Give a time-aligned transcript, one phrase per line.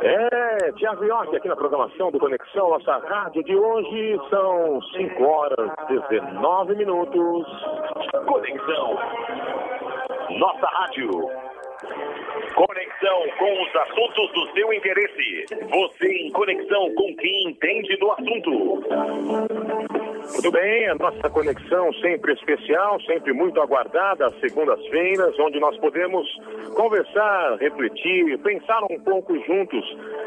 [0.00, 5.70] É, Tiago York aqui na programação do Conexão, nossa rádio de hoje são 5 horas
[5.88, 7.46] 19 minutos.
[8.26, 8.98] Conexão,
[10.38, 11.10] nossa rádio.
[12.54, 15.46] Conexão com os assuntos do seu interesse.
[15.70, 20.03] Você em conexão com quem entende do assunto.
[20.32, 26.26] Tudo bem, a nossa conexão sempre especial, sempre muito aguardada, às segundas-feiras, onde nós podemos
[26.74, 29.84] conversar, refletir, pensar um pouco juntos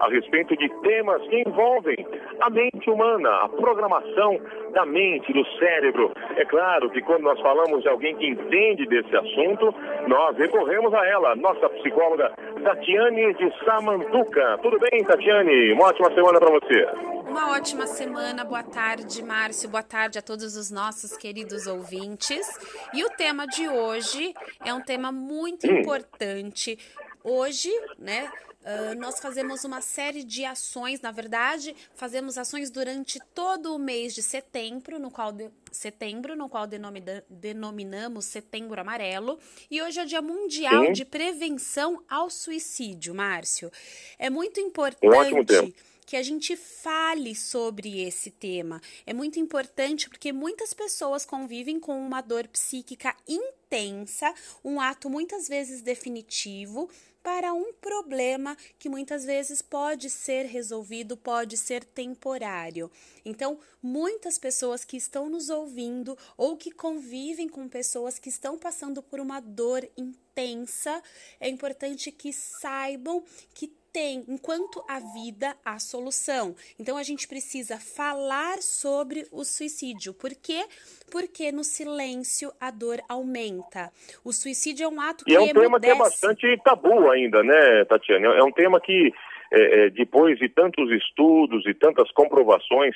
[0.00, 1.96] a respeito de temas que envolvem
[2.40, 4.40] a mente humana, a programação
[4.72, 6.12] da mente, do cérebro.
[6.36, 9.74] É claro que quando nós falamos de alguém que entende desse assunto,
[10.06, 14.58] nós recorremos a ela, nossa psicóloga Tatiane de Samanduca.
[14.62, 15.72] Tudo bem, Tatiane?
[15.72, 16.84] Uma ótima semana para você.
[17.28, 22.46] Uma ótima semana, boa tarde, Márcio, boa tarde a todos os nossos queridos ouvintes.
[22.92, 25.78] E o tema de hoje é um tema muito hum.
[25.78, 26.78] importante.
[27.22, 33.74] Hoje, né, Uh, nós fazemos uma série de ações, na verdade, fazemos ações durante todo
[33.74, 39.38] o mês de setembro, no qual, de, setembro, no qual denomina, denominamos Setembro Amarelo.
[39.70, 40.92] E hoje é o Dia Mundial Sim.
[40.92, 43.72] de Prevenção ao Suicídio, Márcio.
[44.18, 48.82] É muito importante que a gente fale sobre esse tema.
[49.06, 55.48] É muito importante porque muitas pessoas convivem com uma dor psíquica intensa, um ato muitas
[55.48, 56.90] vezes definitivo
[57.22, 62.90] para um problema que muitas vezes pode ser resolvido, pode ser temporário.
[63.24, 69.02] Então, muitas pessoas que estão nos ouvindo ou que convivem com pessoas que estão passando
[69.02, 71.02] por uma dor intensa,
[71.38, 76.54] é importante que saibam que tem, enquanto a vida, a solução.
[76.78, 80.14] Então a gente precisa falar sobre o suicídio.
[80.14, 80.64] Por quê?
[81.10, 83.90] Porque no silêncio a dor aumenta.
[84.24, 85.60] O suicídio é um ato que E é um emudece.
[85.60, 88.28] tema que é bastante tabu ainda, né, Tatiana?
[88.28, 89.12] É um tema que,
[89.52, 92.94] é, é, depois de tantos estudos e tantas comprovações,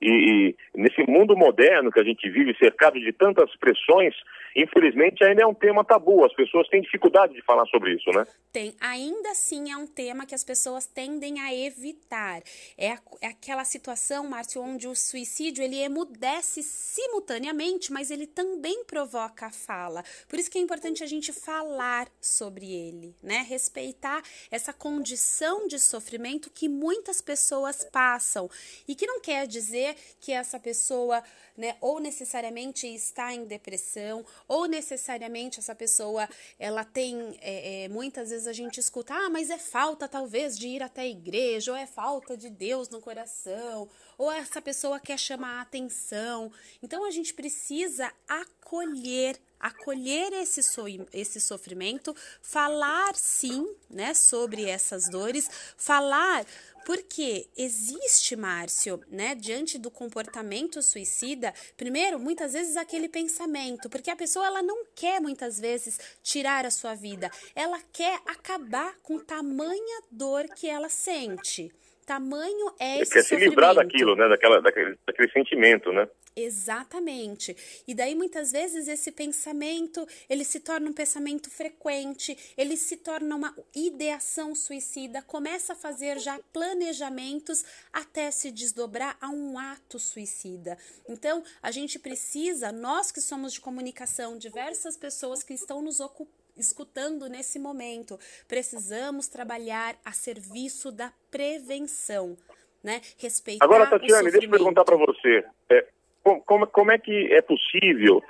[0.00, 4.14] e, e, nesse mundo moderno que a gente vive, cercado de tantas pressões,
[4.54, 6.24] infelizmente ainda é um tema tabu.
[6.24, 8.26] As pessoas têm dificuldade de falar sobre isso, né?
[8.52, 8.74] Tem.
[8.80, 12.42] Ainda assim é um tema que as pessoas tendem a evitar.
[12.78, 18.84] É, a, é aquela situação, Márcio, onde o suicídio ele emudece simultaneamente, mas ele também
[18.84, 20.04] provoca a fala.
[20.28, 23.44] Por isso que é importante a gente falar sobre ele, né?
[23.48, 28.48] Respeitar essa condição de sofrimento que muitas pessoas passam
[28.86, 31.22] e que não quer dizer que essa pessoa,
[31.56, 36.28] né, ou necessariamente está em depressão, ou necessariamente essa pessoa,
[36.58, 40.68] ela tem, é, é, muitas vezes a gente escuta, ah, mas é falta talvez de
[40.68, 43.88] ir até a igreja, ou é falta de Deus no coração,
[44.18, 46.50] ou essa pessoa quer chamar a atenção.
[46.82, 55.08] Então a gente precisa acolher acolher esse, so esse sofrimento, falar sim, né, sobre essas
[55.08, 56.44] dores, falar
[56.84, 64.16] porque existe, Márcio, né, diante do comportamento suicida, primeiro, muitas vezes aquele pensamento, porque a
[64.16, 70.02] pessoa ela não quer muitas vezes tirar a sua vida, ela quer acabar com tamanha
[70.10, 71.72] dor que ela sente.
[72.04, 76.08] Tamanho é esse quer se livrar daquilo, né, daquela, daquele, daquele sentimento, né?
[76.36, 77.56] Exatamente.
[77.86, 83.36] E daí muitas vezes esse pensamento, ele se torna um pensamento frequente, ele se torna
[83.36, 90.76] uma ideação suicida, começa a fazer já planejamentos até se desdobrar a um ato suicida.
[91.08, 96.43] Então, a gente precisa, nós que somos de comunicação, diversas pessoas que estão nos ocupando
[96.56, 98.18] escutando nesse momento.
[98.48, 102.36] Precisamos trabalhar a serviço da prevenção,
[102.82, 103.00] né?
[103.18, 105.44] Respeitar Agora, Tatiane, deixa eu perguntar para você.
[105.70, 105.86] É,
[106.22, 108.22] como, como é que é possível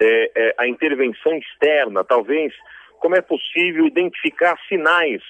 [0.00, 2.52] é, é, a intervenção externa, talvez,
[2.98, 5.22] como é possível identificar sinais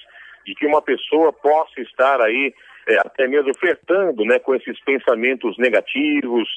[0.45, 2.53] de que uma pessoa possa estar aí
[2.87, 6.49] é, até mesmo flertando né, com esses pensamentos negativos,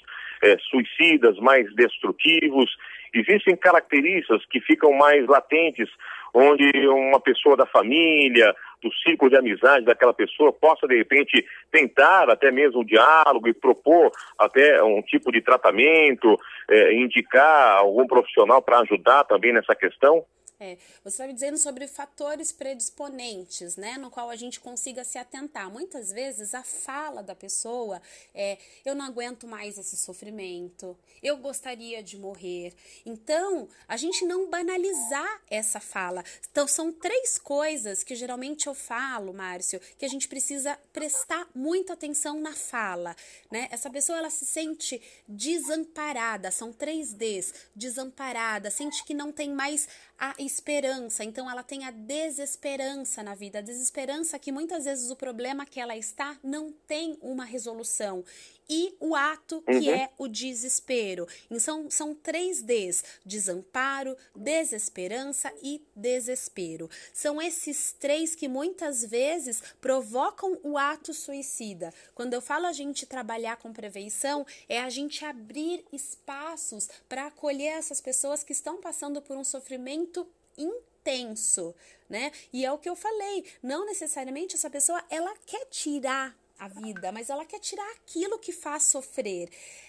[0.43, 2.71] é, suicidas, mais destrutivos.
[3.15, 5.89] Existem características que ficam mais latentes,
[6.35, 12.29] onde uma pessoa da família, do ciclo de amizade daquela pessoa possa, de repente, tentar
[12.29, 16.37] até mesmo o diálogo e propor até um tipo de tratamento,
[16.71, 20.25] é, indicar algum profissional para ajudar também nessa questão?
[20.59, 25.19] É, você está me dizendo sobre fatores predisponentes, né, no qual a gente consiga se
[25.19, 25.71] atentar.
[25.71, 28.01] Muitas vezes a fala da pessoa
[28.35, 32.73] é: eu não aguento mais esse sofrimento, eu gostaria de morrer.
[33.05, 36.25] Então, a gente não banalizar essa fala.
[36.51, 41.93] Então, são três coisas que geralmente eu falo, Márcio, que a gente precisa prestar muita
[41.93, 43.15] atenção na fala,
[43.51, 43.69] né?
[43.71, 49.87] Essa pessoa ela se sente desamparada, são três Ds: desamparada, sente que não tem mais
[50.19, 55.17] a esperança, então ela tem a desesperança na vida, a desesperança que muitas vezes o
[55.17, 58.25] problema que ela está não tem uma resolução
[58.69, 59.95] e o ato que uhum.
[59.95, 61.27] é o desespero.
[61.51, 66.91] Então, são três Ds: desamparo, desesperança e desespero.
[67.13, 71.93] São esses três que muitas vezes provocam o ato suicida.
[72.15, 77.79] Quando eu falo a gente trabalhar com prevenção, é a gente abrir espaços para acolher
[77.79, 80.27] essas pessoas que estão passando por um sofrimento
[80.59, 81.75] intenso,
[82.09, 82.33] né?
[82.53, 87.13] E é o que eu falei, não necessariamente essa pessoa ela quer tirar a vida,
[87.13, 89.49] mas ela quer tirar aquilo que faz sofrer.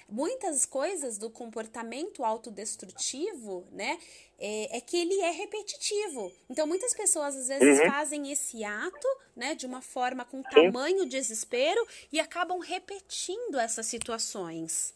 [0.10, 3.98] Muitas coisas do comportamento autodestrutivo, né,
[4.40, 6.32] é, é que ele é repetitivo.
[6.50, 7.92] Então, muitas pessoas às vezes uhum.
[7.92, 14.94] fazem esse ato, né, de uma forma com tamanho desespero e acabam repetindo essas situações.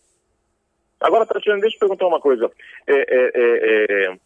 [1.00, 2.52] Agora, Tatiana, deixa eu perguntar uma coisa.
[2.86, 4.18] É, é, é,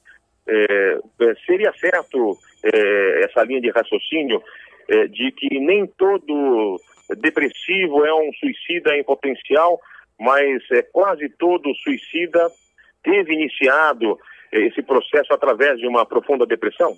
[0.47, 2.37] é, é seria certo
[3.23, 4.41] essa linha de raciocínio
[5.11, 6.79] de que nem todo
[7.17, 9.79] depressivo é um suicida em potencial,
[10.19, 12.51] mas é, quase todo suicida
[13.03, 14.17] teve iniciado
[14.51, 16.95] é, esse processo através de uma profunda depressão?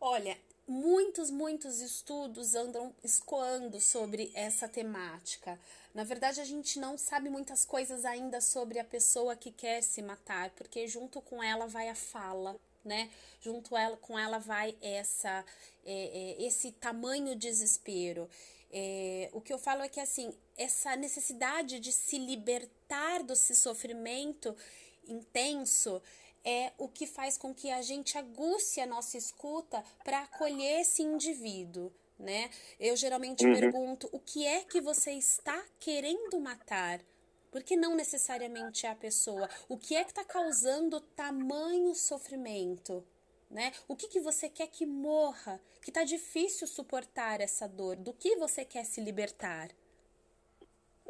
[0.00, 0.36] Olha,
[0.72, 5.60] muitos, muitos estudos andam escoando sobre essa temática.
[5.94, 10.00] Na verdade, a gente não sabe muitas coisas ainda sobre a pessoa que quer se
[10.00, 13.10] matar, porque junto com ela vai a fala, né?
[13.40, 15.44] Junto ela, com ela vai essa,
[15.84, 18.28] é, é, esse tamanho desespero.
[18.72, 24.56] É, o que eu falo é que assim, essa necessidade de se libertar desse sofrimento
[25.06, 26.00] intenso
[26.44, 31.02] é o que faz com que a gente aguce a nossa escuta para acolher esse
[31.02, 31.92] indivíduo.
[32.18, 32.50] Né?
[32.78, 33.52] Eu geralmente uhum.
[33.52, 37.00] pergunto o que é que você está querendo matar,
[37.50, 39.48] porque não necessariamente é a pessoa.
[39.68, 43.04] O que é que está causando tamanho sofrimento?
[43.52, 43.72] né?
[43.86, 45.60] O que, que você quer que morra?
[45.82, 47.96] Que está difícil suportar essa dor.
[47.96, 49.70] Do que você quer se libertar?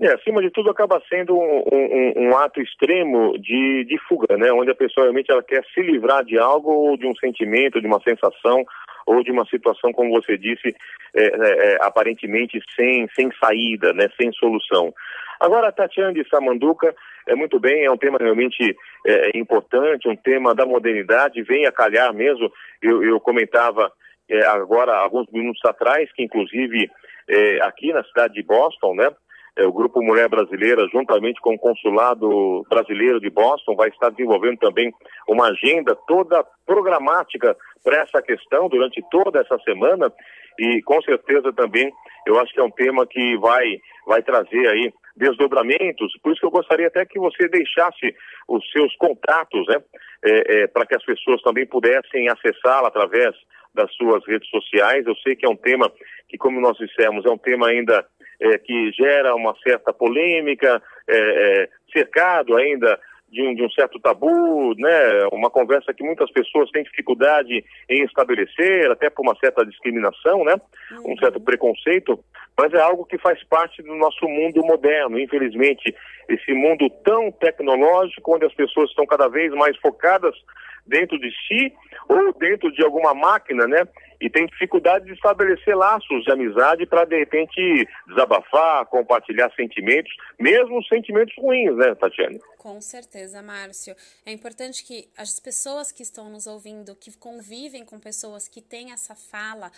[0.01, 4.51] É, acima de tudo, acaba sendo um, um, um, ato extremo de, de fuga, né?
[4.51, 7.87] Onde a pessoa realmente ela quer se livrar de algo, ou de um sentimento, de
[7.87, 8.65] uma sensação,
[9.07, 10.75] ou de uma situação, como você disse,
[11.15, 14.09] é, é, é aparentemente sem, sem saída, né?
[14.19, 14.95] Sem solução.
[15.39, 16.95] Agora, a Tatiana de Samanduca
[17.27, 21.73] é muito bem, é um tema realmente é, importante, um tema da modernidade, vem a
[21.73, 22.51] calhar mesmo.
[22.81, 23.93] Eu, eu comentava
[24.29, 26.91] é, agora, alguns minutos atrás, que inclusive
[27.29, 29.11] é, aqui na cidade de Boston, né,
[29.57, 34.59] é, o Grupo Mulher Brasileira, juntamente com o Consulado Brasileiro de Boston, vai estar desenvolvendo
[34.59, 34.93] também
[35.29, 40.13] uma agenda toda programática para essa questão durante toda essa semana.
[40.59, 41.93] E com certeza também
[42.27, 46.47] eu acho que é um tema que vai, vai trazer aí desdobramentos, por isso que
[46.47, 48.15] eu gostaria até que você deixasse
[48.49, 49.77] os seus contatos, né,
[50.25, 53.35] é, é, para que as pessoas também pudessem acessá-la através
[53.75, 55.07] das suas redes sociais.
[55.07, 55.93] Eu sei que é um tema
[56.29, 58.07] que, como nós dissemos, é um tema ainda
[58.43, 62.99] é, que gera uma certa polêmica, é, é, cercado ainda
[63.31, 65.27] de um, de um, certo tabu, né?
[65.33, 70.55] Uma conversa que muitas pessoas têm dificuldade em estabelecer, até por uma certa discriminação, né?
[71.07, 71.45] Um certo uhum.
[71.45, 72.23] preconceito
[72.57, 75.19] mas é algo que faz parte do nosso mundo moderno.
[75.19, 75.95] Infelizmente,
[76.29, 80.35] esse mundo tão tecnológico, onde as pessoas estão cada vez mais focadas
[80.87, 81.73] dentro de si
[82.09, 83.87] ou dentro de alguma máquina, né?
[84.23, 90.81] E tem dificuldade de estabelecer laços de amizade para, de repente, desabafar, compartilhar sentimentos, mesmo
[90.85, 92.41] sentimentos ruins, né, Tatiane?
[92.57, 93.97] Com certeza, Márcio.
[94.25, 98.93] É importante que as pessoas que estão nos ouvindo, que convivem com pessoas que têm
[98.93, 99.73] essa fala,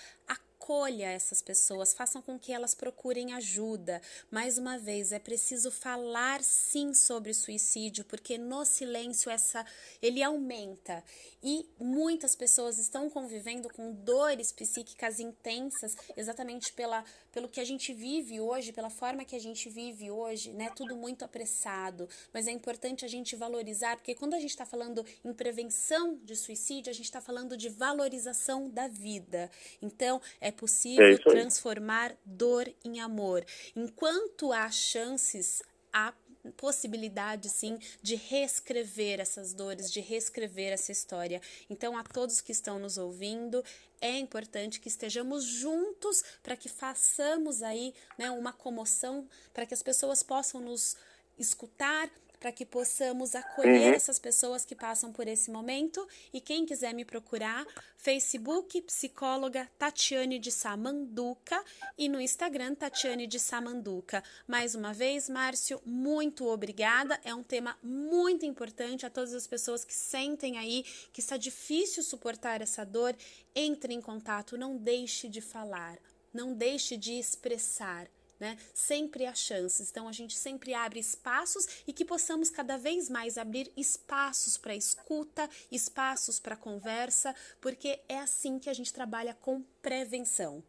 [0.64, 4.00] acolha essas pessoas, façam com que elas procurem ajuda.
[4.30, 9.66] Mais uma vez, é preciso falar sim sobre suicídio, porque no silêncio essa
[10.00, 11.04] ele aumenta
[11.42, 17.92] e muitas pessoas estão convivendo com dores psíquicas intensas, exatamente pela pelo que a gente
[17.92, 20.71] vive hoje, pela forma que a gente vive hoje, né?
[20.76, 25.04] Tudo muito apressado, mas é importante a gente valorizar, porque quando a gente está falando
[25.25, 29.50] em prevenção de suicídio, a gente está falando de valorização da vida.
[29.83, 33.44] Então, é possível é transformar dor em amor.
[33.76, 36.14] Enquanto há chances, há
[36.52, 41.40] possibilidade, sim, de reescrever essas dores, de reescrever essa história.
[41.70, 43.64] Então, a todos que estão nos ouvindo,
[44.00, 49.82] é importante que estejamos juntos para que façamos aí né, uma comoção, para que as
[49.82, 50.96] pessoas possam nos
[51.38, 52.11] escutar,
[52.44, 53.94] para que possamos acolher uhum.
[53.94, 56.06] essas pessoas que passam por esse momento.
[56.30, 61.64] E quem quiser me procurar, Facebook, psicóloga Tatiane de Samanduca
[61.96, 64.22] e no Instagram, Tatiane de Samanduca.
[64.46, 67.18] Mais uma vez, Márcio, muito obrigada.
[67.24, 70.84] É um tema muito importante a todas as pessoas que sentem aí
[71.14, 73.16] que está difícil suportar essa dor.
[73.54, 75.96] Entre em contato, não deixe de falar,
[76.30, 78.06] não deixe de expressar
[78.38, 78.56] né?
[78.72, 79.90] Sempre há chances.
[79.90, 84.74] Então a gente sempre abre espaços e que possamos cada vez mais abrir espaços para
[84.74, 90.62] escuta, espaços para conversa, porque é assim que a gente trabalha com prevenção.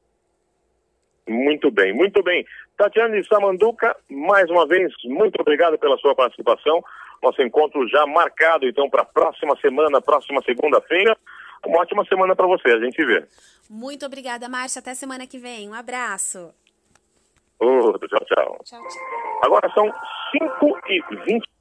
[1.27, 2.45] Muito bem, muito bem.
[2.77, 6.83] Tatiane Samanduca, mais uma vez, muito obrigado pela sua participação.
[7.23, 11.17] Nosso encontro já marcado, então, para a próxima semana, próxima segunda-feira.
[11.65, 13.25] Uma ótima semana para você, a gente vê.
[13.67, 14.79] Muito obrigada, Márcia.
[14.79, 15.67] Até semana que vem.
[15.67, 16.53] Um abraço.
[17.59, 18.57] Outro, tchau, tchau.
[18.63, 19.03] Tchau, tchau.
[19.43, 19.91] Agora são
[20.31, 21.54] 5 e 20